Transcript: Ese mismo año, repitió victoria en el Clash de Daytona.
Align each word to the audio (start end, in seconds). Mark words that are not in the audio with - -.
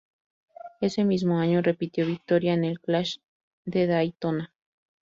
Ese 0.79 1.03
mismo 1.03 1.37
año, 1.37 1.61
repitió 1.61 2.07
victoria 2.07 2.55
en 2.55 2.63
el 2.63 2.79
Clash 2.79 3.17
de 3.65 3.85
Daytona. 3.85 4.51